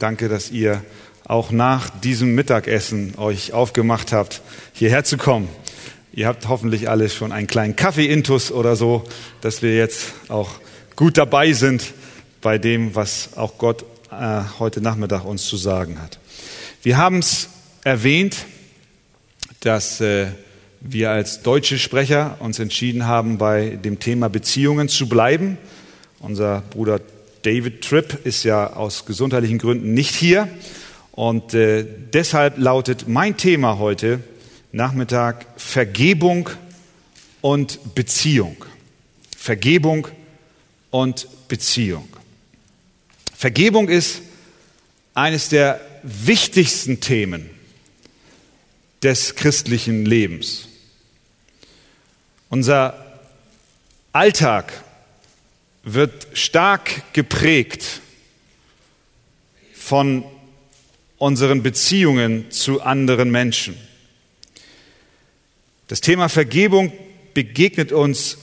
[0.00, 0.82] Danke, dass ihr
[1.24, 5.48] auch nach diesem Mittagessen euch aufgemacht habt, hierher zu kommen.
[6.12, 9.04] Ihr habt hoffentlich alle schon einen kleinen Kaffee-Intus oder so,
[9.40, 10.50] dass wir jetzt auch
[10.96, 11.94] gut dabei sind
[12.42, 16.18] bei dem, was auch Gott äh, heute Nachmittag uns zu sagen hat.
[16.82, 17.48] Wir haben es
[17.84, 18.46] erwähnt,
[19.60, 20.26] dass äh,
[20.80, 25.56] wir als deutsche Sprecher uns entschieden haben, bei dem Thema Beziehungen zu bleiben.
[26.18, 27.00] Unser Bruder
[27.44, 30.48] David Tripp ist ja aus gesundheitlichen Gründen nicht hier.
[31.12, 34.20] Und äh, deshalb lautet mein Thema heute
[34.72, 36.48] Nachmittag Vergebung
[37.42, 38.64] und Beziehung.
[39.36, 40.08] Vergebung
[40.90, 42.08] und Beziehung.
[43.36, 44.22] Vergebung ist
[45.12, 47.50] eines der wichtigsten Themen
[49.02, 50.68] des christlichen Lebens.
[52.48, 53.20] Unser
[54.12, 54.83] Alltag
[55.84, 58.00] wird stark geprägt
[59.74, 60.24] von
[61.18, 63.76] unseren Beziehungen zu anderen Menschen.
[65.88, 66.92] Das Thema Vergebung
[67.34, 68.38] begegnet uns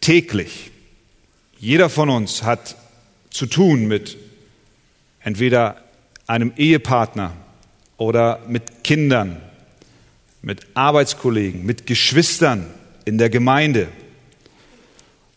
[0.00, 0.70] täglich.
[1.58, 2.76] Jeder von uns hat
[3.30, 4.16] zu tun mit
[5.20, 5.82] entweder
[6.26, 7.36] einem Ehepartner
[7.96, 9.40] oder mit Kindern,
[10.42, 12.66] mit Arbeitskollegen, mit Geschwistern
[13.04, 13.88] in der Gemeinde,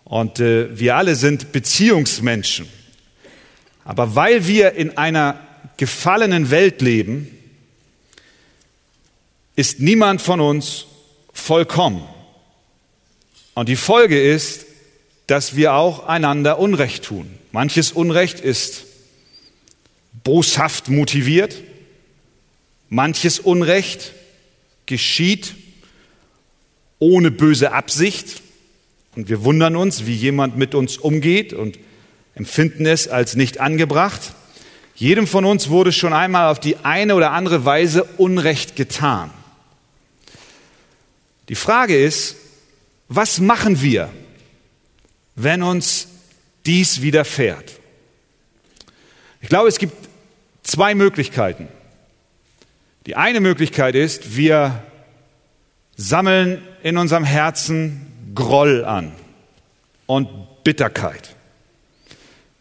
[0.10, 2.68] und äh, wir alle sind Beziehungsmenschen.
[3.86, 5.40] Aber weil wir in einer
[5.78, 7.30] gefallenen Welt leben,
[9.56, 10.88] ist niemand von uns
[11.32, 12.04] vollkommen.
[13.54, 14.66] Und die Folge ist,
[15.28, 17.30] dass wir auch einander Unrecht tun.
[17.52, 18.86] Manches Unrecht ist
[20.24, 21.56] boshaft motiviert,
[22.90, 24.14] manches Unrecht
[24.88, 25.54] geschieht
[26.98, 28.42] ohne böse Absicht
[29.16, 31.80] und wir wundern uns, wie jemand mit uns umgeht und
[32.36, 34.34] empfinden es als nicht angebracht.
[34.96, 39.32] Jedem von uns wurde schon einmal auf die eine oder andere Weise Unrecht getan.
[41.48, 42.36] Die Frage ist,
[43.08, 44.10] was machen wir,
[45.36, 46.08] wenn uns
[46.66, 47.80] dies widerfährt?
[49.42, 49.96] Ich glaube, es gibt
[50.64, 51.68] zwei Möglichkeiten.
[53.06, 54.84] Die eine Möglichkeit ist, wir
[55.96, 58.06] sammeln in unserem Herzen
[58.40, 59.12] Groll an
[60.06, 60.30] und
[60.64, 61.36] Bitterkeit.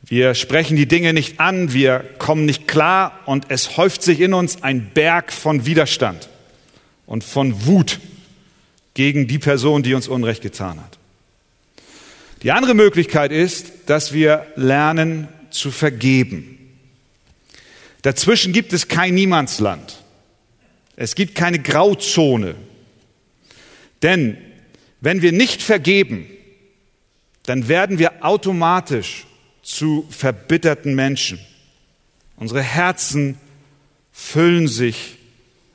[0.02, 4.34] Wir sprechen die Dinge nicht an, wir kommen nicht klar und es häuft sich in
[4.34, 6.30] uns ein Berg von Widerstand
[7.06, 8.00] und von Wut
[8.94, 10.98] gegen die Person, die uns Unrecht getan hat.
[12.42, 16.58] Die andere Möglichkeit ist, dass wir lernen zu vergeben.
[18.02, 20.02] Dazwischen gibt es kein Niemandsland.
[20.96, 22.56] Es gibt keine Grauzone.
[24.02, 24.38] Denn
[25.00, 26.26] wenn wir nicht vergeben,
[27.44, 29.26] dann werden wir automatisch
[29.62, 31.38] zu verbitterten Menschen.
[32.36, 33.38] Unsere Herzen
[34.12, 35.16] füllen sich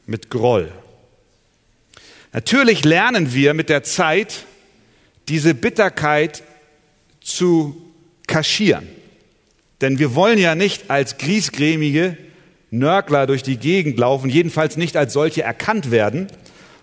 [0.06, 0.72] mit Groll.
[2.32, 4.46] Natürlich lernen wir mit der Zeit,
[5.30, 6.44] diese Bitterkeit
[7.22, 7.82] zu
[8.28, 8.88] kaschieren.
[9.82, 12.18] Denn wir wollen ja nicht als griesgrämige
[12.72, 16.28] Nörgler durch die Gegend laufen, jedenfalls nicht als solche erkannt werden,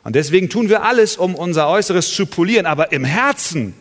[0.03, 2.67] und deswegen tun wir alles, um unser Äußeres zu polieren.
[2.67, 3.75] Aber im Herzen,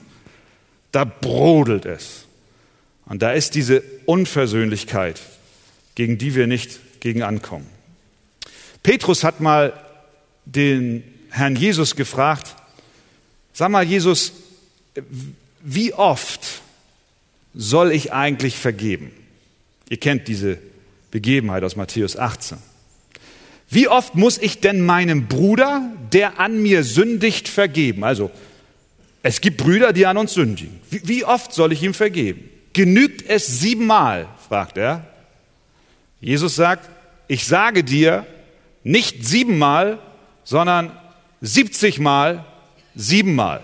[0.91, 2.25] da brodelt es.
[3.05, 5.21] Und da ist diese Unversöhnlichkeit,
[5.95, 7.67] gegen die wir nicht gegen ankommen.
[8.83, 9.73] Petrus hat mal
[10.45, 12.55] den Herrn Jesus gefragt,
[13.53, 14.33] sag mal Jesus,
[15.61, 16.61] wie oft
[17.53, 19.11] soll ich eigentlich vergeben?
[19.89, 20.59] Ihr kennt diese
[21.11, 22.57] Begebenheit aus Matthäus 18.
[23.69, 28.03] Wie oft muss ich denn meinem Bruder, der an mir sündigt, vergeben?
[28.03, 28.31] Also,
[29.21, 30.79] es gibt Brüder, die an uns sündigen.
[30.89, 32.49] Wie, wie oft soll ich ihm vergeben?
[32.73, 34.27] Genügt es siebenmal?
[34.47, 35.05] fragt er.
[36.21, 36.89] Jesus sagt,
[37.27, 38.25] ich sage dir,
[38.83, 39.99] nicht siebenmal,
[40.43, 40.91] sondern
[41.41, 42.45] siebzigmal,
[42.95, 43.61] siebenmal.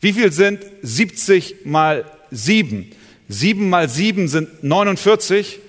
[0.00, 2.90] Wie viel sind 70 mal sieben?
[3.28, 5.60] Sieben mal sieben sind 49.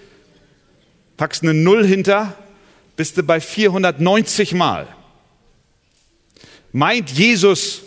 [1.18, 2.36] Packst eine Null hinter,
[3.02, 4.88] bist du bei 490 Mal.
[6.72, 7.82] Meint Jesus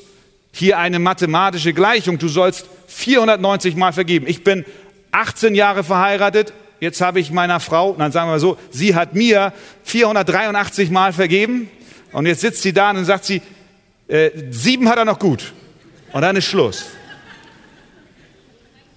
[0.51, 4.27] hier eine mathematische Gleichung, du sollst 490 Mal vergeben.
[4.27, 4.65] Ich bin
[5.13, 9.15] 18 Jahre verheiratet, jetzt habe ich meiner Frau, dann sagen wir mal so, sie hat
[9.15, 9.53] mir
[9.85, 11.71] 483 Mal vergeben
[12.11, 13.41] und jetzt sitzt sie da und sagt sie,
[14.09, 15.53] äh, sieben hat er noch gut.
[16.13, 16.87] Und dann ist Schluss.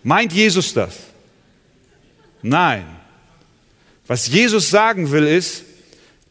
[0.02, 0.98] Meint Jesus das?
[2.42, 2.88] Nein.
[4.08, 5.67] Was Jesus sagen will ist,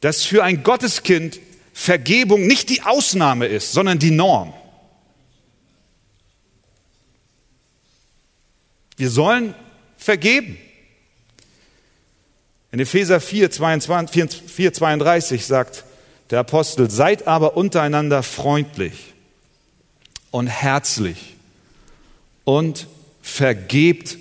[0.01, 1.41] dass für ein Gotteskind
[1.73, 4.55] Vergebung nicht die Ausnahme ist, sondern die Norm.
[8.97, 9.55] Wir sollen
[9.99, 10.57] vergeben.
[12.73, 15.85] In Epheser 4, 22, 4, 32 sagt
[16.31, 19.15] der Apostel, seid aber untereinander freundlich
[20.31, 21.37] und herzlich
[22.45, 22.87] und
[23.23, 24.19] vergebt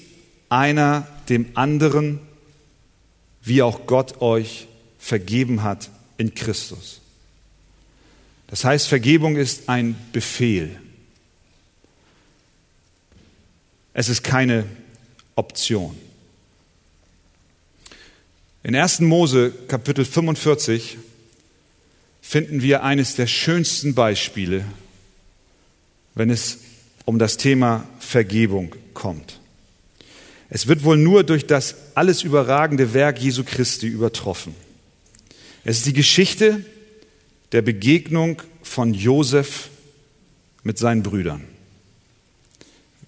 [0.49, 2.19] einer dem anderen,
[3.41, 4.67] wie auch Gott euch
[5.05, 6.99] vergeben hat in Christus.
[8.47, 10.79] Das heißt, Vergebung ist ein Befehl.
[13.93, 14.65] Es ist keine
[15.35, 15.95] Option.
[18.63, 19.01] In 1.
[19.01, 20.97] Mose Kapitel 45
[22.19, 24.65] finden wir eines der schönsten Beispiele,
[26.15, 26.61] wenn es
[27.05, 29.39] um das Thema Vergebung kommt.
[30.49, 34.64] Es wird wohl nur durch das alles überragende Werk Jesu Christi übertroffen.
[35.67, 36.63] Es ist die Geschichte
[37.51, 39.71] der Begegnung von Josef
[40.61, 41.43] mit seinen Brüdern.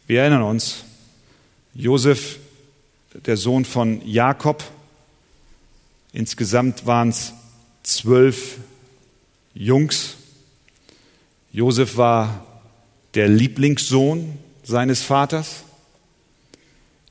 [0.07, 0.83] Wir erinnern uns,
[1.75, 2.39] Josef,
[3.13, 4.63] der Sohn von Jakob,
[6.13, 7.31] insgesamt waren es
[7.83, 8.57] zwölf
[9.53, 10.15] Jungs.
[11.51, 12.63] Josef war
[13.13, 15.63] der Lieblingssohn seines Vaters.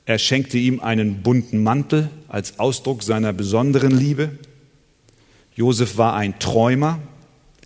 [0.05, 4.37] Er schenkte ihm einen bunten Mantel als Ausdruck seiner besonderen Liebe.
[5.57, 6.99] Josef war ein Träumer.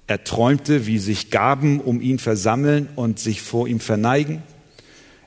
[0.08, 4.42] Er träumte, wie sich Gaben um ihn versammeln und sich vor ihm verneigen.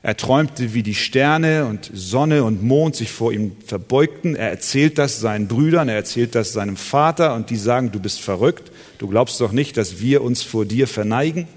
[0.01, 4.35] Er träumte, wie die Sterne und Sonne und Mond sich vor ihm verbeugten.
[4.35, 8.19] Er erzählt das seinen Brüdern, er erzählt das seinem Vater und die sagen, du bist
[8.19, 11.47] verrückt, du glaubst doch nicht, dass wir uns vor dir verneigen.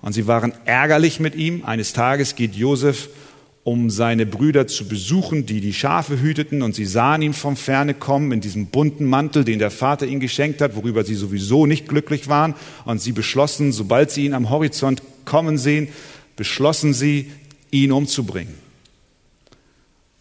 [0.00, 1.62] Und sie waren ärgerlich mit ihm.
[1.66, 3.10] Eines Tages geht Josef
[3.64, 7.94] um seine Brüder zu besuchen, die die Schafe hüteten, und sie sahen ihn vom Ferne
[7.94, 11.86] kommen in diesem bunten Mantel, den der Vater ihnen geschenkt hat, worüber sie sowieso nicht
[11.86, 12.54] glücklich waren,
[12.84, 15.88] und sie beschlossen, sobald sie ihn am Horizont kommen sehen,
[16.36, 17.30] beschlossen sie,
[17.70, 18.54] ihn umzubringen.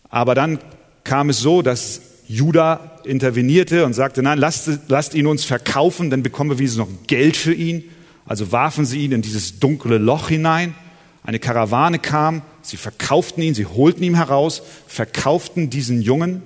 [0.10, 0.60] Aber dann
[1.04, 6.22] kam es so, dass Judah intervenierte und sagte, nein, lasst, lasst ihn uns verkaufen, dann
[6.22, 7.84] bekommen wir wenigstens noch Geld für ihn.
[8.26, 10.76] Also warfen sie ihn in dieses dunkle Loch hinein.
[11.24, 16.42] Eine Karawane kam, sie verkauften ihn, sie holten ihn heraus, verkauften diesen Jungen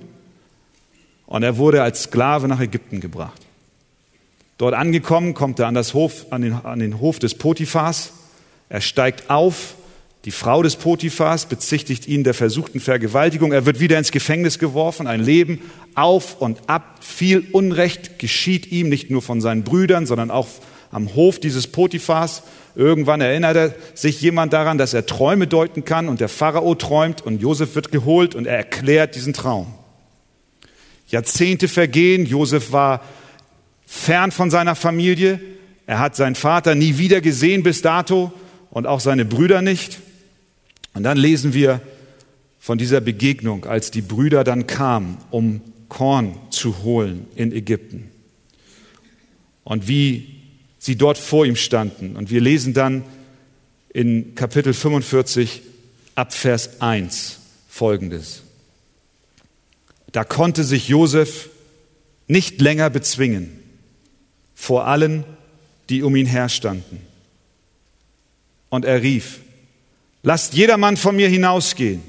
[1.26, 3.42] und er wurde als Sklave nach Ägypten gebracht.
[4.58, 8.12] Dort angekommen kommt er an, das Hof, an, den, an den Hof des Potiphas.
[8.68, 9.74] Er steigt auf,
[10.24, 13.52] die Frau des Potiphas bezichtigt ihn der versuchten Vergewaltigung.
[13.52, 15.60] Er wird wieder ins Gefängnis geworfen, ein Leben
[15.94, 16.98] auf und ab.
[17.00, 20.48] Viel Unrecht geschieht ihm, nicht nur von seinen Brüdern, sondern auch
[20.90, 22.42] am Hof dieses Potiphas.
[22.74, 27.40] Irgendwann erinnert sich jemand daran, dass er Träume deuten kann und der Pharao träumt und
[27.40, 29.74] Josef wird geholt und er erklärt diesen Traum.
[31.08, 33.02] Jahrzehnte vergehen, Josef war
[33.86, 35.40] fern von seiner Familie,
[35.86, 38.32] er hat seinen Vater nie wieder gesehen bis dato
[38.70, 40.00] und auch seine Brüder nicht.
[40.94, 41.80] Und dann lesen wir
[42.58, 48.10] von dieser Begegnung, als die Brüder dann kamen, um Korn zu holen in Ägypten.
[49.62, 50.35] Und wie
[50.86, 52.16] sie dort vor ihm standen.
[52.16, 53.04] Und wir lesen dann
[53.92, 55.62] in Kapitel 45
[56.14, 58.42] ab Vers 1 folgendes.
[60.12, 61.50] Da konnte sich Josef
[62.28, 63.50] nicht länger bezwingen
[64.54, 65.24] vor allen,
[65.90, 67.00] die um ihn herstanden.
[68.68, 69.40] Und er rief,
[70.22, 72.00] lasst jedermann von mir hinausgehen.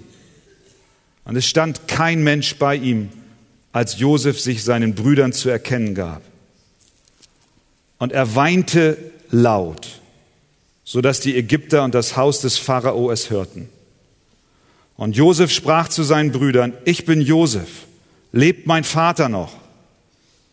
[1.25, 3.09] Und es stand kein Mensch bei ihm,
[3.71, 6.21] als Josef sich seinen Brüdern zu erkennen gab.
[7.99, 8.97] Und er weinte
[9.31, 9.99] laut,
[10.83, 13.69] so dass die Ägypter und das Haus des Pharao es hörten.
[14.95, 17.85] Und Josef sprach zu seinen Brüdern, ich bin Josef,
[18.31, 19.54] lebt mein Vater noch?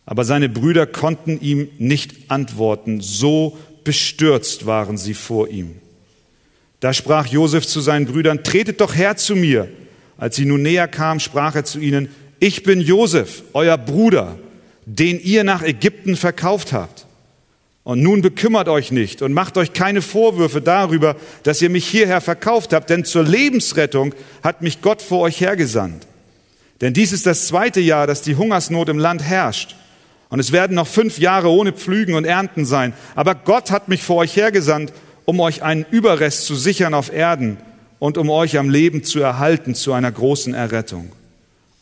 [0.05, 5.75] Aber seine Brüder konnten ihm nicht antworten, so bestürzt waren sie vor ihm.
[6.79, 9.67] Da sprach Josef zu seinen Brüdern, tretet doch her zu mir.
[10.17, 12.09] Als sie nun näher kamen, sprach er zu ihnen,
[12.39, 14.37] ich bin Josef, euer Bruder,
[14.85, 17.04] den ihr nach Ägypten verkauft habt.
[17.85, 22.19] Und nun bekümmert euch nicht und macht euch keine Vorwürfe darüber, dass ihr mich hierher
[22.19, 26.07] verkauft habt, denn zur Lebensrettung hat mich Gott vor euch hergesandt.
[26.81, 29.75] Denn dies ist das zweite Jahr, dass die Hungersnot im Land herrscht.
[30.29, 32.93] Und es werden noch fünf Jahre ohne Pflügen und Ernten sein.
[33.13, 34.91] Aber Gott hat mich vor euch hergesandt,
[35.25, 37.57] um euch einen Überrest zu sichern auf Erden
[37.99, 41.11] und um euch am Leben zu erhalten zu einer großen Errettung.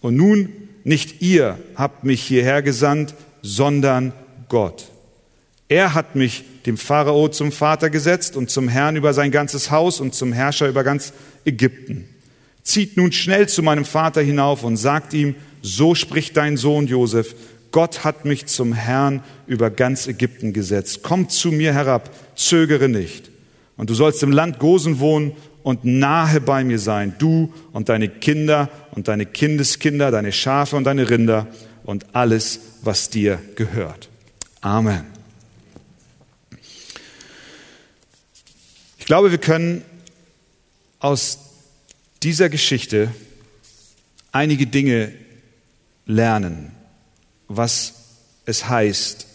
[0.02, 0.50] Und nun
[0.84, 4.12] nicht ihr habt mich hierher gesandt, sondern
[4.50, 4.93] Gott.
[5.68, 10.00] Er hat mich dem Pharao zum Vater gesetzt und zum Herrn über sein ganzes Haus
[10.00, 11.14] und zum Herrscher über ganz
[11.46, 12.08] Ägypten.
[12.64, 17.36] Zieht nun schnell zu meinem Vater hinauf und sagt ihm, so spricht dein Sohn Josef,
[17.72, 21.00] Gott hat mich zum Herrn über ganz Ägypten gesetzt.
[21.02, 23.32] Komm zu mir herab, zögere nicht.
[23.78, 28.10] Und du sollst im Land Gosen wohnen und nahe bei mir sein, du und deine
[28.10, 31.48] Kinder und deine Kindeskinder, deine Schafe und deine Rinder
[31.84, 34.10] und alles, was dir gehört.
[34.62, 35.13] Amen.
[39.04, 39.84] Ich glaube, wir können
[41.00, 41.38] aus
[42.24, 43.14] dieser Geschichte
[44.32, 45.14] einige Dinge
[46.06, 46.72] lernen,
[47.50, 47.96] was
[48.46, 49.28] es heißt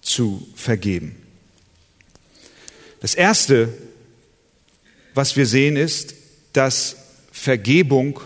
[0.00, 1.16] zu vergeben.
[3.00, 3.74] Das Erste,
[5.12, 6.14] was wir sehen, ist,
[6.52, 6.94] dass
[7.32, 8.20] Vergebung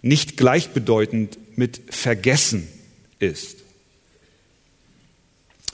[0.00, 2.66] nicht gleichbedeutend mit Vergessen
[3.18, 3.58] ist.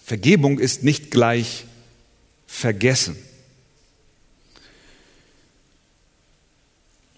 [0.05, 1.67] Vergebung ist nicht gleich
[2.49, 3.17] Vergessen.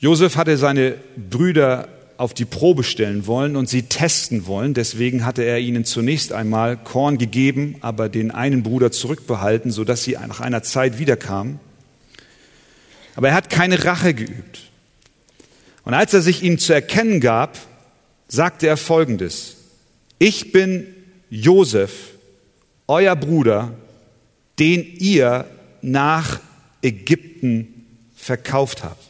[0.00, 4.73] Josef hatte seine Brüder auf die Probe stellen wollen und sie testen wollen.
[4.73, 10.16] Deswegen hatte er ihnen zunächst einmal Korn gegeben, aber den einen Bruder zurückbehalten, sodass sie
[10.26, 11.61] nach einer Zeit wiederkamen.
[13.14, 14.71] Aber er hat keine Rache geübt.
[15.85, 17.59] Und als er sich ihnen zu erkennen gab,
[18.26, 19.57] sagte er Folgendes.
[20.19, 20.87] Ich bin
[21.28, 21.92] Josef,
[22.87, 23.75] euer Bruder,
[24.59, 25.45] den ihr
[25.83, 26.40] nach
[26.80, 29.10] Ägypten verkauft habt.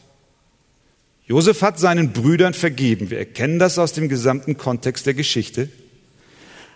[1.31, 3.09] Josef hat seinen Brüdern vergeben.
[3.11, 5.69] Wir erkennen das aus dem gesamten Kontext der Geschichte.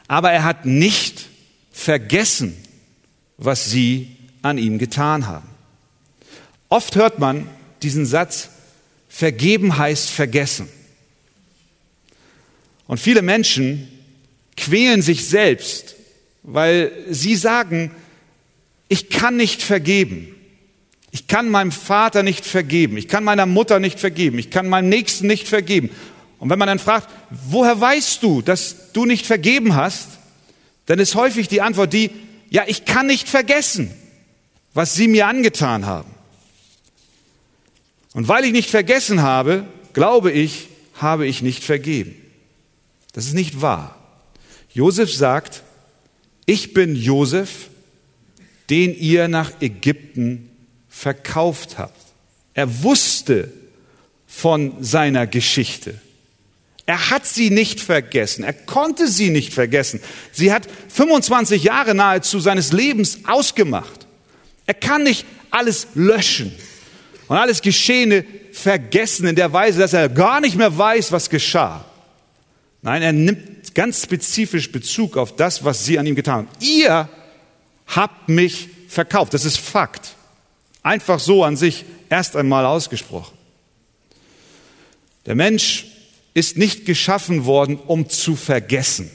[0.06, 1.26] Aber er hat nicht
[1.72, 2.56] vergessen,
[3.36, 5.48] was sie an ihm getan haben.
[6.68, 7.48] Oft hört man
[7.82, 8.50] diesen Satz,
[9.08, 10.68] vergeben heißt vergessen.
[12.86, 13.88] Und viele Menschen
[14.56, 15.96] quälen sich selbst,
[16.44, 17.90] weil sie sagen,
[18.86, 20.32] ich kann nicht vergeben.
[21.14, 22.96] Ich kann meinem Vater nicht vergeben.
[22.96, 24.36] Ich kann meiner Mutter nicht vergeben.
[24.40, 25.90] Ich kann meinem Nächsten nicht vergeben.
[26.40, 30.08] Und wenn man dann fragt, woher weißt du, dass du nicht vergeben hast,
[30.86, 32.10] dann ist häufig die Antwort die,
[32.50, 33.92] ja, ich kann nicht vergessen,
[34.72, 36.10] was sie mir angetan haben.
[38.12, 42.16] Und weil ich nicht vergessen habe, glaube ich, habe ich nicht vergeben.
[43.12, 43.94] Das ist nicht wahr.
[44.72, 45.62] Josef sagt,
[46.44, 47.68] ich bin Josef,
[48.68, 50.50] den ihr nach Ägypten
[50.94, 52.00] verkauft habt.
[52.54, 53.52] Er wusste
[54.26, 56.00] von seiner Geschichte.
[56.86, 58.44] Er hat sie nicht vergessen.
[58.44, 60.00] Er konnte sie nicht vergessen.
[60.32, 64.06] Sie hat 25 Jahre nahezu seines Lebens ausgemacht.
[64.66, 66.54] Er kann nicht alles löschen
[67.26, 71.84] und alles Geschehene vergessen in der Weise, dass er gar nicht mehr weiß, was geschah.
[72.82, 76.48] Nein, er nimmt ganz spezifisch Bezug auf das, was sie an ihm getan haben.
[76.60, 77.08] Ihr
[77.88, 79.34] habt mich verkauft.
[79.34, 80.14] Das ist Fakt.
[80.84, 83.36] Einfach so an sich erst einmal ausgesprochen.
[85.26, 85.86] Der Mensch
[86.34, 89.10] ist nicht geschaffen worden, um zu vergessen.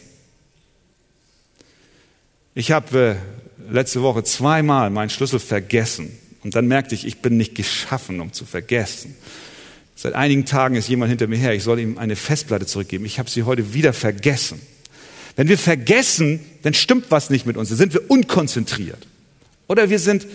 [2.55, 3.19] Ich habe
[3.69, 8.19] äh, letzte Woche zweimal meinen Schlüssel vergessen und dann merkte ich, ich bin nicht geschaffen,
[8.19, 9.15] um zu vergessen.
[9.95, 13.05] Seit einigen Tagen ist jemand hinter mir her, ich soll ihm eine Festplatte zurückgeben.
[13.05, 14.59] Ich habe sie heute wieder vergessen.
[15.35, 19.07] Wenn wir vergessen, dann stimmt was nicht mit uns, dann sind wir unkonzentriert.
[19.67, 20.25] Oder wir sind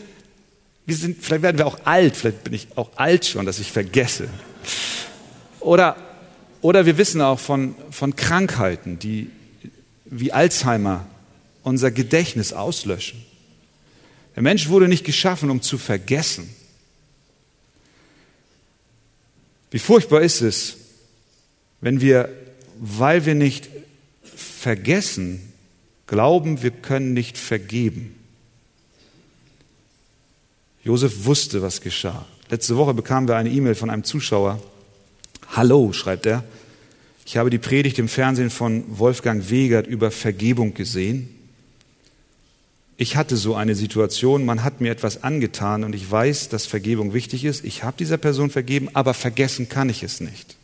[0.86, 3.72] wir sind, vielleicht werden wir auch alt, vielleicht bin ich auch alt schon, dass ich
[3.72, 4.28] vergesse.
[5.60, 5.96] Oder,
[6.60, 9.30] oder wir wissen auch von, von Krankheiten, die
[10.04, 11.06] wie Alzheimer
[11.62, 13.24] unser Gedächtnis auslöschen.
[14.36, 16.54] Der Mensch wurde nicht geschaffen, um zu vergessen.
[19.70, 20.76] Wie furchtbar ist es,
[21.80, 22.28] wenn wir,
[22.78, 23.70] weil wir nicht
[24.36, 25.52] vergessen,
[26.06, 28.13] glauben, wir können nicht vergeben.
[30.84, 32.26] Josef wusste, was geschah.
[32.50, 34.62] Letzte Woche bekamen wir eine E-Mail von einem Zuschauer.
[35.56, 36.44] Hallo, schreibt er.
[37.24, 41.30] Ich habe die Predigt im Fernsehen von Wolfgang Wegert über Vergebung gesehen.
[42.98, 47.14] Ich hatte so eine Situation, man hat mir etwas angetan und ich weiß, dass Vergebung
[47.14, 47.64] wichtig ist.
[47.64, 50.56] Ich habe dieser Person vergeben, aber vergessen kann ich es nicht.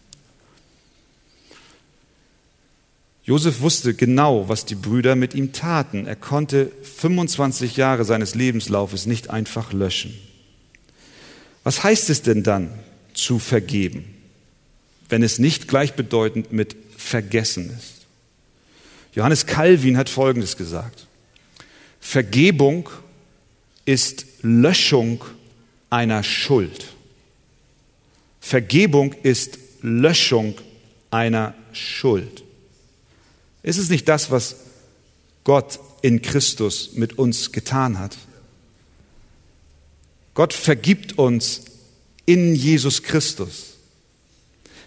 [3.23, 6.07] Josef wusste genau, was die Brüder mit ihm taten.
[6.07, 10.19] Er konnte 25 Jahre seines Lebenslaufes nicht einfach löschen.
[11.63, 12.71] Was heißt es denn dann,
[13.13, 14.05] zu vergeben,
[15.09, 18.07] wenn es nicht gleichbedeutend mit vergessen ist?
[19.15, 21.07] Johannes Calvin hat Folgendes gesagt.
[22.01, 22.89] Vergebung
[23.85, 25.25] ist Löschung
[25.91, 26.87] einer Schuld.
[28.41, 30.55] Vergebung ist Löschung
[31.11, 32.45] einer Schuld.
[33.63, 34.57] Ist es nicht das, was
[35.45, 38.17] Gott in Christus mit uns getan hat?
[40.35, 41.63] Gott vergibt uns
[42.25, 43.75] in Jesus Christus.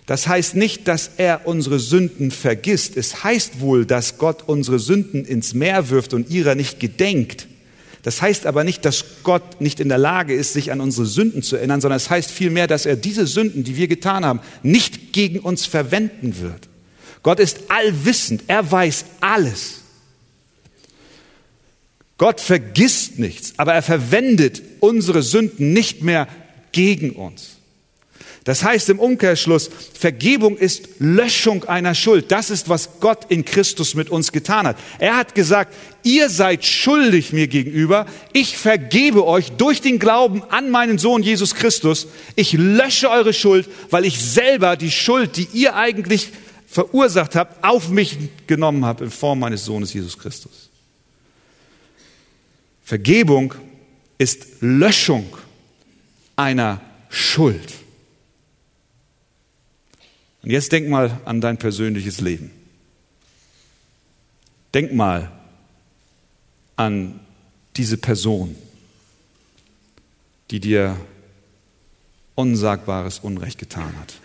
[0.05, 2.97] Das heißt nicht, dass er unsere Sünden vergisst.
[2.97, 7.47] Es heißt wohl, dass Gott unsere Sünden ins Meer wirft und ihrer nicht gedenkt.
[8.01, 11.41] Das heißt aber nicht, dass Gott nicht in der Lage ist, sich an unsere Sünden
[11.41, 15.13] zu erinnern, sondern es heißt vielmehr, dass er diese Sünden, die wir getan haben, nicht
[15.13, 16.67] gegen uns verwenden wird.
[17.23, 19.79] Gott ist allwissend, er weiß alles.
[22.17, 26.27] Gott vergisst nichts, aber er verwendet unsere Sünden nicht mehr
[26.71, 27.57] gegen uns.
[28.43, 32.29] Das heißt im Umkehrschluss, Vergebung ist Löschung einer Schuld.
[32.29, 34.75] Das ist, was Gott in Christus mit uns getan hat.
[34.99, 38.05] Er hat gesagt, ihr seid schuldig mir gegenüber.
[38.33, 42.07] Ich vergebe euch durch den Glauben an meinen Sohn Jesus Christus.
[42.35, 46.27] Ich lösche eure Schuld, weil ich selber die Schuld, die ihr eigentlich
[46.73, 50.71] verursacht habt, auf mich genommen habe in Form meines Sohnes Jesus Christus.
[52.83, 53.53] Vergebung
[54.17, 55.37] ist Löschung
[56.35, 57.75] einer Schuld.
[60.41, 62.49] Und jetzt denk mal an dein persönliches Leben.
[64.73, 65.31] Denk mal
[66.75, 67.19] an
[67.75, 68.55] diese Person,
[70.49, 70.99] die dir
[72.33, 74.15] unsagbares Unrecht getan hat.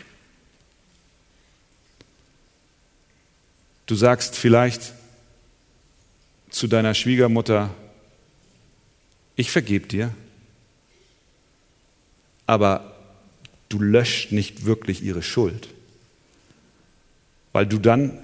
[3.88, 4.92] Du sagst vielleicht
[6.50, 7.75] zu deiner Schwiegermutter,
[9.35, 10.14] ich vergebe dir,
[12.45, 12.95] aber
[13.71, 15.68] du löscht nicht wirklich ihre Schuld,
[17.52, 18.18] weil du dann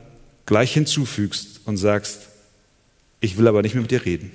[0.44, 2.28] gleich hinzufügst und sagst,
[3.22, 4.32] ich will aber nicht mehr mit dir reden.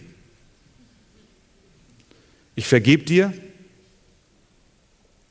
[2.55, 3.35] Ich vergebe dir,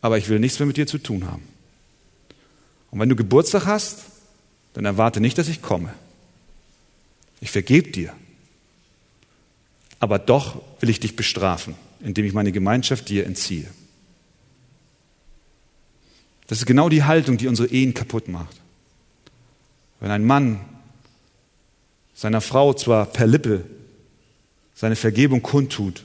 [0.00, 1.43] aber ich will nichts mehr mit dir zu tun haben.
[2.93, 4.08] Und wenn du Geburtstag hast,
[4.75, 5.93] dann erwarte nicht, dass ich komme.
[7.41, 8.13] Ich vergebe dir.
[10.01, 13.69] Aber doch will ich dich bestrafen, indem ich meine Gemeinschaft dir entziehe.
[16.47, 18.57] Das ist genau die Haltung, die unsere Ehen kaputt macht.
[20.01, 20.61] Wenn ein Mann
[22.15, 23.65] seiner Frau zwar per Lippe
[24.75, 26.05] seine Vergebung kundtut,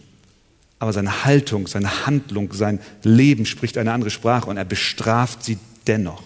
[0.79, 5.59] aber seine Haltung, seine Handlung, sein Leben spricht eine andere Sprache und er bestraft sie
[5.87, 6.23] dennoch.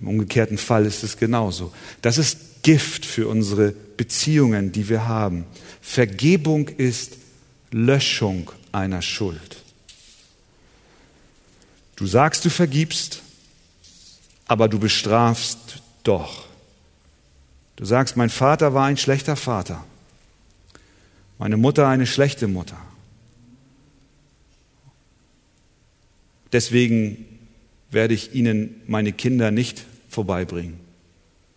[0.00, 1.72] Im umgekehrten Fall ist es genauso.
[2.00, 5.44] Das ist Gift für unsere Beziehungen, die wir haben.
[5.82, 7.18] Vergebung ist
[7.70, 9.62] Löschung einer Schuld.
[11.96, 13.22] Du sagst, du vergibst,
[14.46, 16.46] aber du bestrafst doch.
[17.76, 19.84] Du sagst, mein Vater war ein schlechter Vater,
[21.38, 22.78] meine Mutter eine schlechte Mutter.
[26.52, 27.26] Deswegen
[27.90, 30.78] werde ich ihnen meine Kinder nicht vorbeibringen.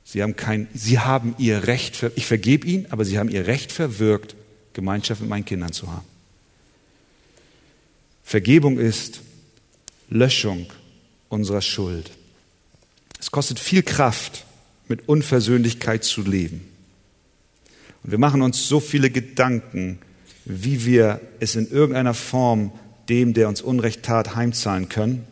[0.06, 3.72] Sie haben, kein, sie haben ihr Recht, ich vergebe ihnen, aber sie haben ihr Recht
[3.72, 4.36] verwirkt,
[4.74, 6.06] Gemeinschaft mit meinen Kindern zu haben.
[8.24, 9.22] Vergebung ist
[10.10, 10.68] Löschung
[11.30, 12.12] unserer Schuld.
[13.20, 14.46] Es kostet viel Kraft,
[14.88, 16.68] mit Unversöhnlichkeit zu leben.
[18.04, 20.00] Und wir machen uns so viele Gedanken,
[20.46, 22.72] wie wir es in irgendeiner Form
[23.10, 25.26] dem, der uns Unrecht tat, heimzahlen können.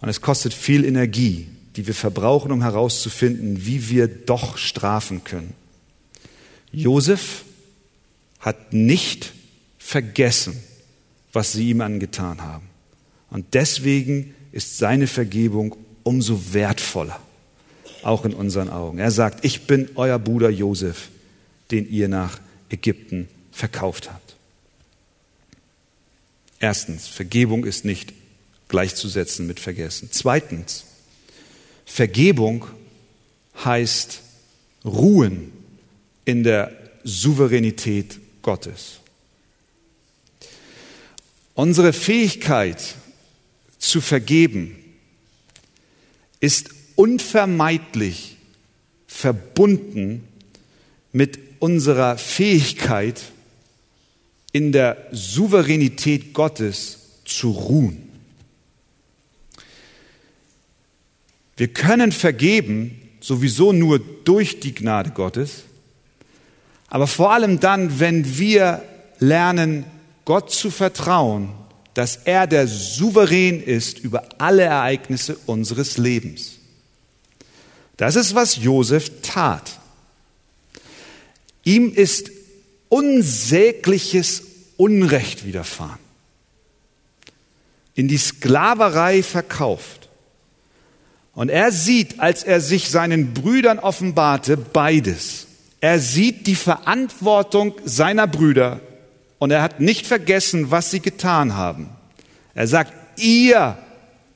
[0.00, 5.54] Und es kostet viel Energie, die wir verbrauchen, um herauszufinden, wie wir doch strafen können.
[6.72, 7.44] Josef
[8.40, 9.32] hat nicht
[9.78, 10.56] vergessen,
[11.32, 12.66] was sie ihm angetan haben.
[13.30, 17.20] Und deswegen ist seine Vergebung umso wertvoller,
[18.02, 18.98] auch in unseren Augen.
[18.98, 21.10] Er sagt, ich bin euer Bruder Josef,
[21.70, 24.36] den ihr nach Ägypten verkauft habt.
[26.58, 28.14] Erstens, Vergebung ist nicht
[28.68, 30.08] gleichzusetzen mit Vergessen.
[30.10, 30.85] Zweitens,
[31.86, 32.66] Vergebung
[33.64, 34.20] heißt
[34.84, 35.52] ruhen
[36.26, 39.00] in der Souveränität Gottes.
[41.54, 42.96] Unsere Fähigkeit
[43.78, 44.76] zu vergeben
[46.40, 48.36] ist unvermeidlich
[49.06, 50.28] verbunden
[51.12, 53.22] mit unserer Fähigkeit
[54.52, 58.05] in der Souveränität Gottes zu ruhen.
[61.56, 65.64] Wir können vergeben sowieso nur durch die Gnade Gottes,
[66.88, 68.82] aber vor allem dann, wenn wir
[69.18, 69.84] lernen,
[70.24, 71.50] Gott zu vertrauen,
[71.94, 76.58] dass er der Souverän ist über alle Ereignisse unseres Lebens.
[77.96, 79.80] Das ist, was Josef tat.
[81.64, 82.30] Ihm ist
[82.90, 84.42] unsägliches
[84.76, 85.98] Unrecht widerfahren,
[87.94, 90.05] in die Sklaverei verkauft.
[91.36, 95.46] Und er sieht, als er sich seinen Brüdern offenbarte, beides.
[95.82, 98.80] Er sieht die Verantwortung seiner Brüder
[99.38, 101.90] und er hat nicht vergessen, was sie getan haben.
[102.54, 103.76] Er sagt, ihr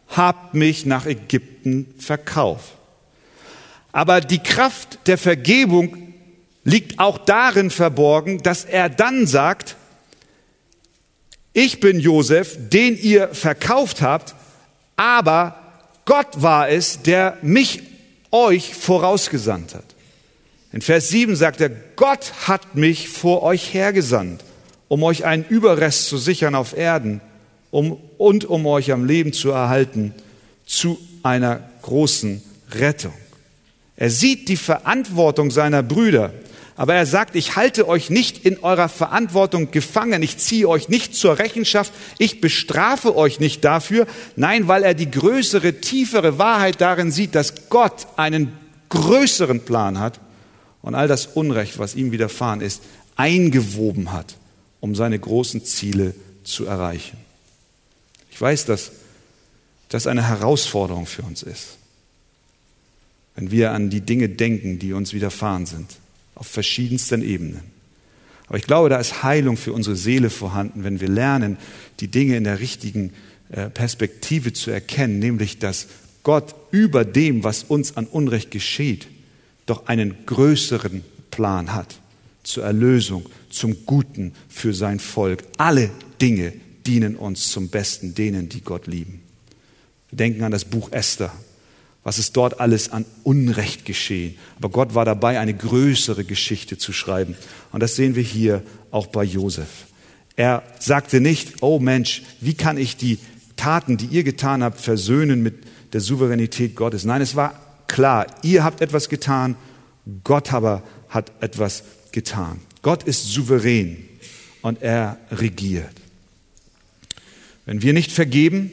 [0.09, 2.73] habt mich nach Ägypten verkauft.
[3.93, 6.13] Aber die Kraft der Vergebung
[6.65, 9.77] liegt auch darin verborgen, dass er dann sagt,
[11.55, 14.35] ich bin Josef, den ihr verkauft habt,
[14.97, 15.60] aber
[16.11, 17.85] Gott war es, der mich
[18.33, 19.85] euch vorausgesandt hat.
[20.73, 24.43] In Vers 7 sagt er, Gott hat mich vor euch hergesandt,
[24.89, 27.21] um euch einen Überrest zu sichern auf Erden
[27.71, 30.13] um, und um euch am Leben zu erhalten
[30.67, 32.43] zu einer großen
[32.73, 33.15] Rettung.
[33.95, 36.33] Er sieht die Verantwortung seiner Brüder,
[36.81, 41.15] aber er sagt, ich halte euch nicht in eurer Verantwortung gefangen, ich ziehe euch nicht
[41.15, 47.13] zur Rechenschaft, ich bestrafe euch nicht dafür, nein, weil er die größere, tiefere Wahrheit darin
[47.13, 48.57] sieht, dass Gott einen
[48.89, 50.21] größeren Plan hat
[50.81, 52.81] und all das Unrecht, was ihm widerfahren ist,
[53.15, 54.37] eingewoben hat,
[54.81, 56.15] um seine großen Ziele
[56.45, 57.19] zu erreichen.
[58.31, 58.93] Ich weiß, dass
[59.91, 61.77] das eine Herausforderung für uns ist,
[63.37, 66.01] wenn wir an die Dinge denken, die uns widerfahren sind,
[66.41, 67.61] auf verschiedensten Ebenen.
[68.49, 71.59] Aber ich glaube, da ist Heilung für unsere Seele vorhanden, wenn wir lernen,
[72.01, 73.13] die Dinge in der richtigen
[73.51, 75.87] äh, Perspektive zu erkennen, nämlich dass
[76.23, 79.07] Gott über dem, was uns an Unrecht geschieht,
[79.67, 82.01] doch einen größeren Plan hat
[82.43, 85.45] zur Erlösung, zum Guten für sein Volk.
[85.59, 85.91] Alle
[86.23, 86.55] Dinge
[86.87, 89.21] dienen uns zum Besten denen, die Gott lieben.
[90.09, 91.33] Wir denken an das Buch Esther,
[92.03, 94.37] was ist dort alles an Unrecht geschehen.
[94.57, 97.37] Aber Gott war dabei, eine größere Geschichte zu schreiben.
[97.73, 99.69] Und das sehen wir hier auch bei Josef.
[100.37, 103.19] Er sagte nicht, oh Mensch, wie kann ich die
[103.57, 107.05] Taten, die ihr getan habt, versöhnen mit der Souveränität Gottes.
[107.05, 109.57] Nein, es war klar, ihr habt etwas getan,
[110.25, 111.83] Gott aber hat etwas
[112.13, 112.61] getan.
[112.81, 113.99] Gott ist souverän
[114.63, 115.93] und er regiert.
[117.67, 118.73] Wenn wir nicht vergeben,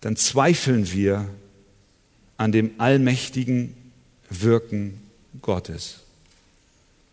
[0.00, 1.28] dann zweifeln wir
[2.36, 3.74] an dem allmächtigen
[4.30, 5.00] Wirken
[5.42, 6.00] Gottes.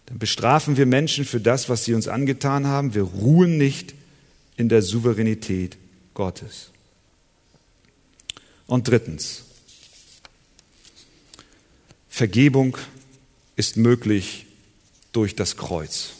[0.06, 2.94] Dann bestrafen wir Menschen für das, was sie uns angetan haben.
[2.94, 3.96] Wir ruhen nicht
[4.56, 5.78] in der Souveränität
[6.14, 6.70] Gottes.
[8.68, 9.44] Und drittens,
[12.08, 12.78] Vergebung
[13.56, 14.46] ist möglich
[15.12, 16.12] durch das Kreuz.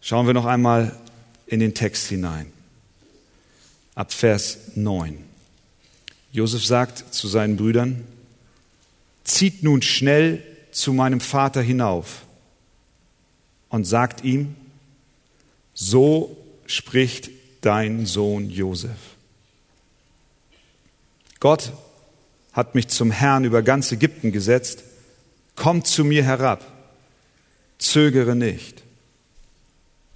[0.00, 0.98] Schauen wir noch einmal
[1.46, 2.52] in den Text hinein.
[3.98, 5.24] Ab Vers 9.
[6.30, 8.04] Josef sagt zu seinen Brüdern,
[9.24, 12.22] zieht nun schnell zu meinem Vater hinauf
[13.70, 14.54] und sagt ihm,
[15.74, 17.30] so spricht
[17.60, 19.16] dein Sohn Josef.
[21.40, 21.72] Gott
[22.52, 24.84] hat mich zum Herrn über ganz Ägypten gesetzt.
[25.56, 26.64] Komm zu mir herab,
[27.78, 28.84] zögere nicht.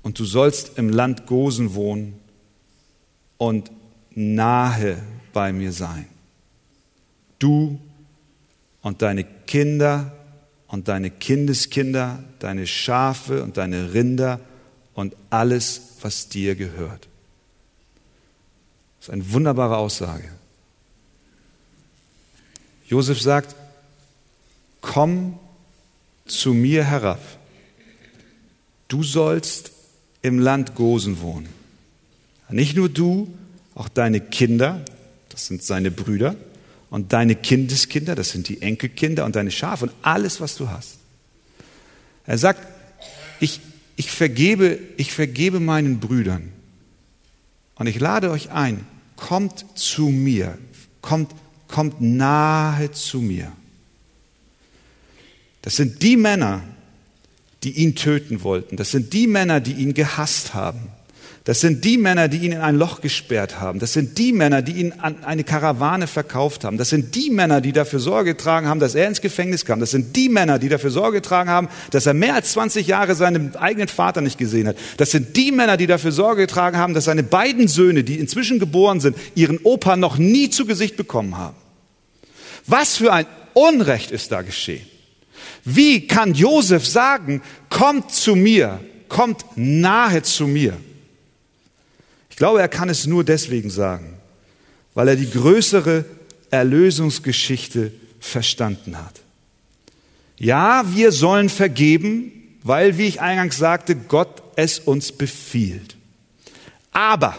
[0.04, 2.21] Und du sollst im Land Gosen wohnen
[3.42, 3.72] und
[4.14, 5.02] nahe
[5.32, 6.06] bei mir sein.
[7.40, 7.80] Du
[8.82, 10.12] und deine Kinder
[10.68, 14.38] und deine Kindeskinder, deine Schafe und deine Rinder
[14.94, 17.08] und alles, was dir gehört.
[19.00, 20.30] Das ist eine wunderbare Aussage.
[22.86, 23.56] Josef sagt,
[24.80, 25.36] komm
[26.26, 27.20] zu mir herab.
[28.86, 29.72] Du sollst
[30.20, 31.61] im Land Gosen wohnen.
[32.50, 33.32] Nicht nur du,
[33.74, 34.84] auch deine Kinder,
[35.30, 36.36] das sind seine Brüder,
[36.90, 40.98] und deine Kindeskinder, das sind die Enkelkinder und deine Schafe und alles, was du hast.
[42.26, 42.66] Er sagt,
[43.40, 43.60] ich,
[43.96, 46.52] ich, vergebe, ich vergebe meinen Brüdern
[47.76, 50.58] und ich lade euch ein, kommt zu mir,
[51.00, 51.30] kommt
[51.72, 53.50] kommt nahe zu mir.
[55.62, 56.62] Das sind die Männer,
[57.64, 58.76] die ihn töten wollten.
[58.76, 60.80] Das sind die Männer, die ihn gehasst haben.
[61.44, 63.80] Das sind die Männer, die ihn in ein Loch gesperrt haben.
[63.80, 66.78] Das sind die Männer, die ihn an eine Karawane verkauft haben.
[66.78, 69.80] Das sind die Männer, die dafür Sorge getragen haben, dass er ins Gefängnis kam.
[69.80, 73.16] Das sind die Männer, die dafür Sorge getragen haben, dass er mehr als 20 Jahre
[73.16, 74.76] seinen eigenen Vater nicht gesehen hat.
[74.98, 78.60] Das sind die Männer, die dafür Sorge getragen haben, dass seine beiden Söhne, die inzwischen
[78.60, 81.56] geboren sind, ihren Opa noch nie zu Gesicht bekommen haben.
[82.66, 84.86] Was für ein Unrecht ist da geschehen?
[85.64, 88.78] Wie kann Josef sagen, kommt zu mir,
[89.08, 90.76] kommt nahe zu mir?
[92.42, 94.14] Ich glaube, er kann es nur deswegen sagen,
[94.94, 96.04] weil er die größere
[96.50, 99.20] Erlösungsgeschichte verstanden hat.
[100.38, 102.32] Ja, wir sollen vergeben,
[102.64, 105.94] weil, wie ich eingangs sagte, Gott es uns befiehlt.
[106.90, 107.36] Aber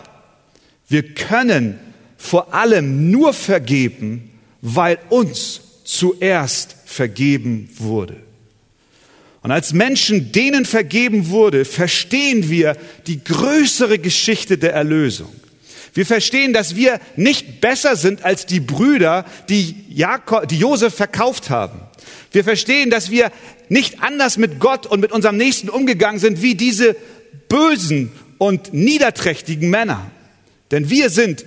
[0.88, 1.80] wir können
[2.16, 8.23] vor allem nur vergeben, weil uns zuerst vergeben wurde.
[9.44, 12.78] Und als Menschen, denen vergeben wurde, verstehen wir
[13.08, 15.30] die größere Geschichte der Erlösung.
[15.94, 21.50] Wir verstehen, dass wir nicht besser sind als die Brüder, die, Jakob, die Josef verkauft
[21.50, 21.82] haben.
[22.32, 23.32] Wir verstehen, dass wir
[23.70, 26.96] nicht anders mit Gott und mit unserem Nächsten umgegangen sind wie diese
[27.50, 30.10] bösen und niederträchtigen Männer.
[30.72, 31.46] Denn wir sind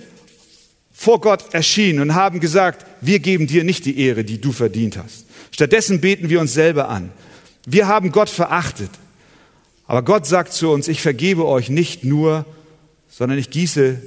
[0.93, 4.97] vor Gott erschienen und haben gesagt, wir geben dir nicht die Ehre, die du verdient
[4.97, 5.25] hast.
[5.51, 7.11] Stattdessen beten wir uns selber an.
[7.69, 8.89] Wir haben Gott verachtet.
[9.87, 12.45] Aber Gott sagt zu uns, ich vergebe euch nicht nur,
[13.09, 14.01] sondern ich gieße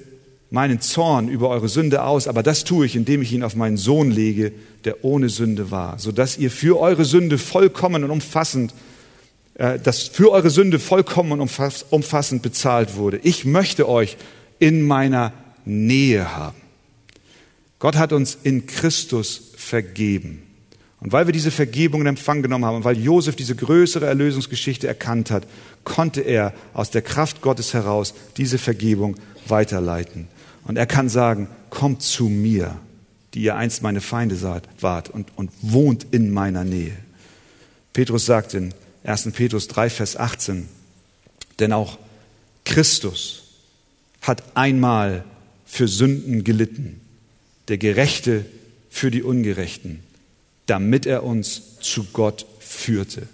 [0.50, 3.76] meinen Zorn über eure Sünde aus, aber das tue ich, indem ich ihn auf meinen
[3.76, 4.52] Sohn lege,
[4.84, 8.72] der ohne Sünde war, sodass ihr für eure Sünde vollkommen und umfassend,
[9.54, 11.50] äh, dass für eure Sünde vollkommen und
[11.90, 13.20] umfassend bezahlt wurde.
[13.22, 14.16] Ich möchte euch
[14.58, 15.34] in meiner
[15.66, 16.56] Nähe haben.
[17.78, 20.49] Gott hat uns in Christus vergeben.
[21.00, 24.86] Und weil wir diese Vergebung in Empfang genommen haben und weil Josef diese größere Erlösungsgeschichte
[24.86, 25.46] erkannt hat,
[25.82, 30.28] konnte er aus der Kraft Gottes heraus diese Vergebung weiterleiten.
[30.64, 32.76] Und er kann sagen, kommt zu mir,
[33.32, 34.36] die ihr einst meine Feinde
[34.80, 36.96] wart und, und wohnt in meiner Nähe.
[37.92, 39.30] Petrus sagt in 1.
[39.32, 40.68] Petrus 3, Vers 18,
[41.58, 41.98] denn auch
[42.64, 43.44] Christus
[44.20, 45.24] hat einmal
[45.64, 47.00] für Sünden gelitten,
[47.68, 48.44] der Gerechte
[48.90, 50.02] für die Ungerechten,
[50.70, 53.26] damit er uns zu Gott führte,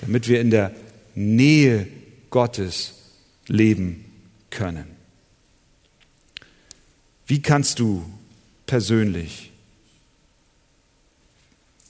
[0.00, 0.72] damit wir in der
[1.16, 1.88] Nähe
[2.30, 2.94] Gottes
[3.48, 4.04] leben
[4.48, 4.86] können.
[7.26, 8.08] Wie kannst du
[8.64, 9.50] persönlich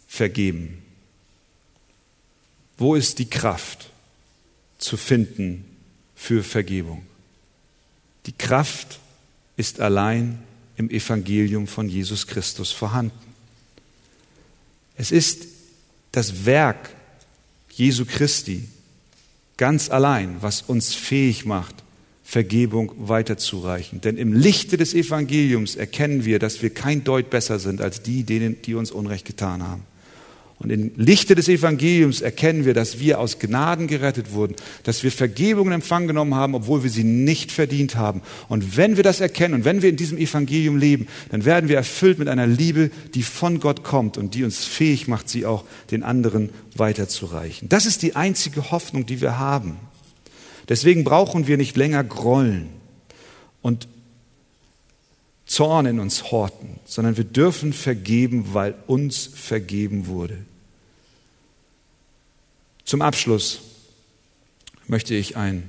[0.08, 0.82] vergeben?
[2.78, 3.90] Wo ist die Kraft
[4.78, 5.66] zu finden
[6.16, 7.04] für Vergebung?
[8.24, 9.00] Die Kraft
[9.58, 10.42] ist allein
[10.78, 13.31] im Evangelium von Jesus Christus vorhanden.
[15.02, 15.48] Es ist
[16.12, 16.90] das Werk
[17.72, 18.68] Jesu Christi
[19.56, 21.74] ganz allein, was uns fähig macht,
[22.22, 24.00] Vergebung weiterzureichen.
[24.00, 28.22] Denn im Lichte des Evangeliums erkennen wir, dass wir kein Deut besser sind als die,
[28.22, 29.82] denen, die uns Unrecht getan haben.
[30.62, 35.10] Und im Lichte des Evangeliums erkennen wir, dass wir aus Gnaden gerettet wurden, dass wir
[35.10, 38.22] Vergebung in Empfang genommen haben, obwohl wir sie nicht verdient haben.
[38.48, 41.76] Und wenn wir das erkennen und wenn wir in diesem Evangelium leben, dann werden wir
[41.76, 45.64] erfüllt mit einer Liebe, die von Gott kommt und die uns fähig macht, sie auch
[45.90, 47.68] den anderen weiterzureichen.
[47.68, 49.78] Das ist die einzige Hoffnung, die wir haben.
[50.68, 52.68] Deswegen brauchen wir nicht länger grollen
[53.62, 53.88] und
[55.44, 60.38] Zorn in uns horten, sondern wir dürfen vergeben, weil uns vergeben wurde.
[62.84, 63.60] Zum Abschluss
[64.86, 65.68] möchte ich ein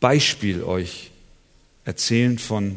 [0.00, 1.10] Beispiel euch
[1.84, 2.76] erzählen von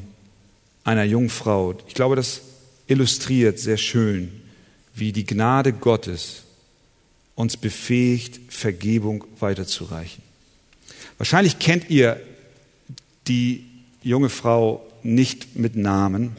[0.84, 1.76] einer jungen Frau.
[1.88, 2.42] Ich glaube, das
[2.88, 4.42] illustriert sehr schön,
[4.94, 6.44] wie die Gnade Gottes
[7.36, 10.24] uns befähigt, Vergebung weiterzureichen.
[11.18, 12.20] Wahrscheinlich kennt ihr
[13.28, 13.66] die
[14.04, 16.36] junge Frau nicht mit Namen.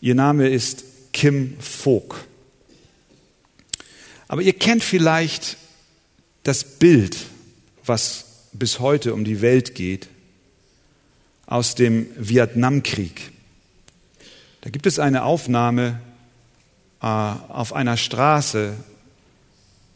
[0.00, 2.29] Ihr Name ist Kim Vogt.
[4.30, 5.56] Aber ihr kennt vielleicht
[6.44, 7.16] das Bild,
[7.84, 10.06] was bis heute um die Welt geht,
[11.46, 13.32] aus dem Vietnamkrieg.
[14.60, 16.00] Da gibt es eine Aufnahme
[17.02, 18.74] äh, auf einer Straße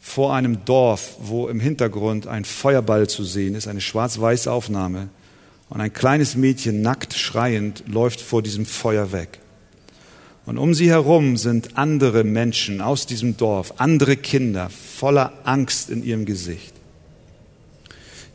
[0.01, 5.07] vor einem Dorf, wo im Hintergrund ein Feuerball zu sehen ist, eine schwarz-weiße Aufnahme.
[5.69, 9.39] Und ein kleines Mädchen, nackt schreiend, läuft vor diesem Feuer weg.
[10.45, 16.03] Und um sie herum sind andere Menschen aus diesem Dorf, andere Kinder, voller Angst in
[16.03, 16.73] ihrem Gesicht.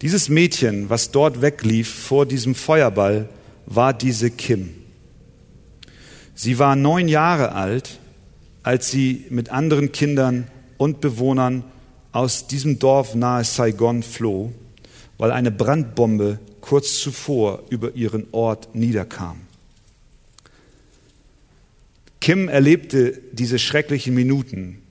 [0.03, 3.29] Dieses Mädchen, was dort weglief vor diesem Feuerball,
[3.67, 4.71] war diese Kim.
[6.35, 7.99] Sie war neun Jahre alt,
[8.63, 11.65] als sie mit anderen Kindern und Bewohnern
[12.13, 14.53] aus diesem Dorf nahe Saigon floh,
[15.19, 19.37] weil eine Brandbombe kurz zuvor über ihren Ort niederkam.
[22.21, 24.83] Kim erlebte diese schrecklichen Minuten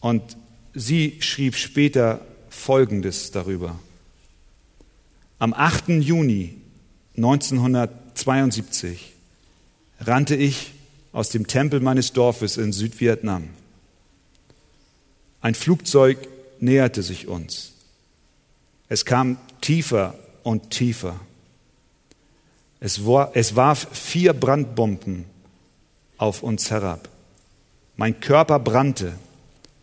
[0.00, 0.36] und
[0.72, 3.78] sie schrieb später Folgendes darüber.
[5.38, 5.88] Am 8.
[5.88, 6.56] Juni
[7.16, 9.12] 1972
[10.00, 10.72] rannte ich
[11.12, 13.48] aus dem Tempel meines Dorfes in Südvietnam.
[15.40, 16.18] Ein Flugzeug
[16.60, 17.72] näherte sich uns.
[18.88, 21.18] Es kam tiefer und tiefer.
[22.78, 25.24] Es, warf vier Brandbomben
[26.22, 27.08] auf uns herab.
[27.96, 29.12] Mein Körper brannte,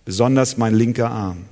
[0.06, 1.44] besonders mein linker Arm.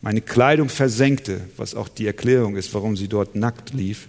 [0.00, 4.08] Meine Kleidung versenkte, was auch die Erklärung ist, warum sie dort nackt lief.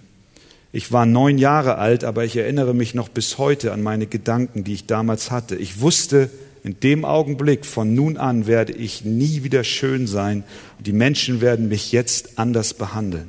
[0.72, 4.64] Ich war neun Jahre alt, aber ich erinnere mich noch bis heute an meine Gedanken,
[4.64, 5.54] die ich damals hatte.
[5.54, 6.30] Ich wusste
[6.64, 10.42] in dem Augenblick, von nun an werde ich nie wieder schön sein
[10.78, 13.28] und die Menschen werden mich jetzt anders behandeln.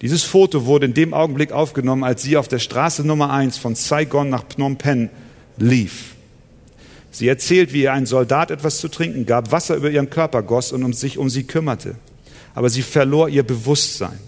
[0.00, 3.76] Dieses Foto wurde in dem Augenblick aufgenommen, als sie auf der Straße Nummer eins von
[3.76, 5.10] Saigon nach Phnom Penh
[5.60, 6.14] lief.
[7.10, 10.72] Sie erzählt, wie ihr ein Soldat etwas zu trinken gab, Wasser über ihren Körper goss
[10.72, 11.96] und um sich um sie kümmerte.
[12.54, 14.18] Aber sie verlor ihr Bewusstsein.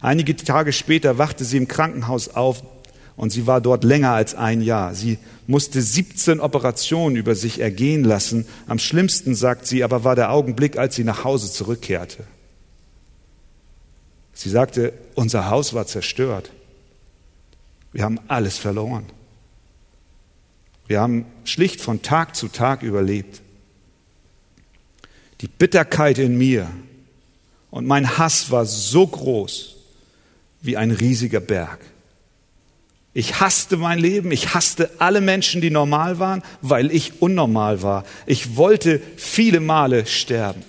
[0.00, 2.62] Einige Tage später wachte sie im Krankenhaus auf
[3.16, 4.94] und sie war dort länger als ein Jahr.
[4.94, 8.46] Sie musste 17 Operationen über sich ergehen lassen.
[8.66, 12.24] Am schlimmsten, sagt sie, aber war der Augenblick, als sie nach Hause zurückkehrte.
[14.32, 16.50] Sie sagte, unser Haus war zerstört.
[17.92, 19.04] Wir haben alles verloren.
[20.90, 23.42] Wir haben schlicht von Tag zu Tag überlebt.
[25.40, 26.68] Die Bitterkeit in mir
[27.70, 29.76] und mein Hass war so groß
[30.62, 31.78] wie ein riesiger Berg.
[33.14, 38.04] Ich hasste mein Leben, ich hasste alle Menschen, die normal waren, weil ich unnormal war.
[38.26, 40.64] Ich wollte viele Male sterben.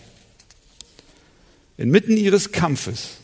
[1.78, 3.21] Inmitten ihres Kampfes,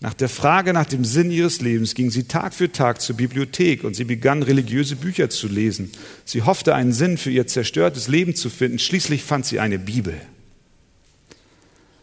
[0.00, 3.84] nach der Frage nach dem Sinn ihres Lebens, ging sie Tag für Tag zur Bibliothek
[3.84, 5.90] und sie begann religiöse Bücher zu lesen.
[6.24, 8.78] Sie hoffte, einen Sinn für ihr zerstörtes Leben zu finden.
[8.78, 10.20] Schließlich fand sie eine Bibel.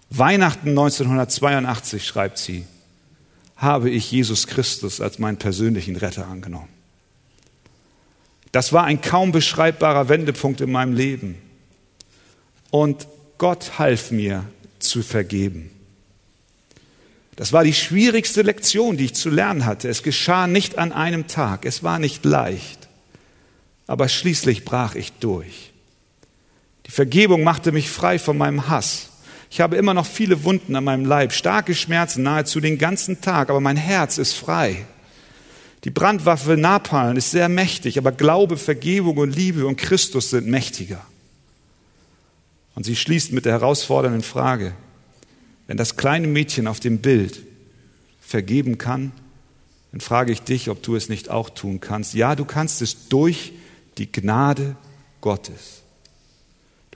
[0.10, 2.66] Weihnachten 1982 schreibt sie,
[3.56, 6.70] habe ich Jesus Christus als meinen persönlichen Retter angenommen.
[8.52, 11.36] Das war ein kaum beschreibbarer Wendepunkt in meinem Leben.
[12.72, 14.46] Und Gott half mir
[14.80, 15.70] zu vergeben.
[17.36, 19.90] Das war die schwierigste Lektion, die ich zu lernen hatte.
[19.90, 22.90] Es geschah nicht an einem Tag, es war nicht leicht,
[23.88, 25.72] aber schließlich brach ich durch.
[26.88, 29.10] Die Vergebung machte mich frei von meinem Hass.
[29.50, 33.50] Ich habe immer noch viele Wunden an meinem Leib, starke Schmerzen nahezu den ganzen Tag,
[33.50, 34.86] aber mein Herz ist frei.
[35.84, 41.02] Die Brandwaffe Napalm ist sehr mächtig, aber Glaube, Vergebung und Liebe und Christus sind mächtiger.
[42.76, 44.74] Und sie schließt mit der herausfordernden Frage,
[45.72, 47.42] wenn das kleine Mädchen auf dem Bild
[48.20, 49.14] vergeben kann,
[49.92, 52.14] dann frage ich dich, ob du es nicht auch tun kannst.
[52.14, 53.54] Ja, du kannst es durch
[53.98, 54.76] die Gnade
[55.22, 55.82] Gottes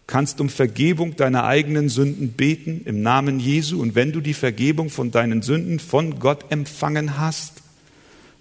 [0.07, 3.81] kannst um Vergebung deiner eigenen Sünden beten im Namen Jesu.
[3.81, 7.63] Und wenn du die Vergebung von deinen Sünden von Gott empfangen hast,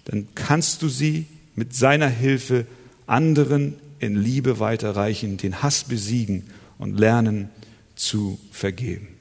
[0.05, 2.67] dann kannst du sie mit seiner Hilfe
[3.07, 6.43] anderen in Liebe weiterreichen, den Hass besiegen
[6.77, 7.49] und lernen
[7.95, 9.14] zu vergeben.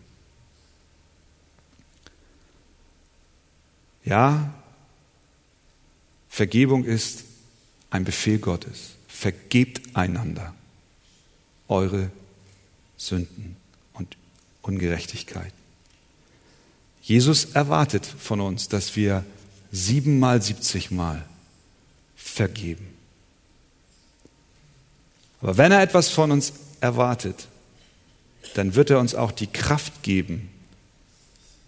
[4.04, 4.52] Ja,
[6.28, 7.24] Vergebung ist
[7.90, 8.96] ein Befehl Gottes.
[9.08, 10.54] Vergebt einander
[11.68, 12.10] eure
[12.96, 13.56] Sünden
[13.94, 14.16] und
[14.62, 15.52] Ungerechtigkeit.
[17.02, 19.24] Jesus erwartet von uns, dass wir
[19.70, 21.24] siebenmal, siebzigmal
[22.16, 22.86] vergeben.
[25.40, 27.48] Aber wenn er etwas von uns erwartet,
[28.54, 30.50] dann wird er uns auch die Kraft geben,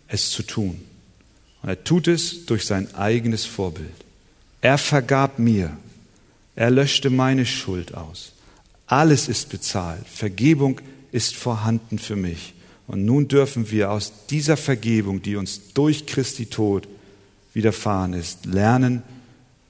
[0.08, 0.82] es zu tun.
[1.62, 3.94] Und er tut es durch sein eigenes Vorbild.
[4.60, 5.76] Er vergab mir.
[6.54, 8.32] Er löschte meine Schuld aus.
[8.86, 10.06] Alles ist bezahlt.
[10.06, 10.80] Vergebung
[11.12, 12.54] ist vorhanden für mich.
[12.86, 16.86] Und nun dürfen wir aus dieser Vergebung, die uns durch Christi Tod
[17.52, 19.02] widerfahren ist, lernen,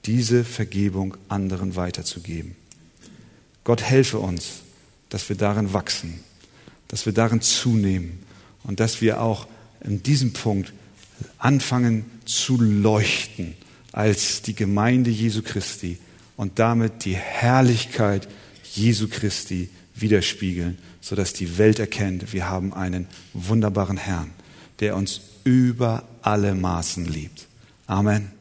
[0.05, 2.55] diese Vergebung anderen weiterzugeben.
[3.63, 4.61] Gott helfe uns,
[5.09, 6.19] dass wir darin wachsen,
[6.87, 8.19] dass wir darin zunehmen
[8.63, 9.47] und dass wir auch
[9.81, 10.73] in diesem Punkt
[11.37, 13.53] anfangen zu leuchten
[13.91, 15.97] als die Gemeinde Jesu Christi
[16.35, 18.27] und damit die Herrlichkeit
[18.73, 20.77] Jesu Christi widerspiegeln
[21.07, 24.31] sodass die Welt erkennt, wir haben einen wunderbaren Herrn,
[24.79, 27.47] der uns über alle Maßen liebt.
[27.85, 28.36] Amen.